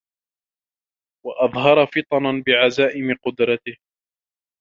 [1.25, 3.75] وَأَظْهَرَ فِطَنَنَا بِعَزَائِمِ قُدْرَتِهِ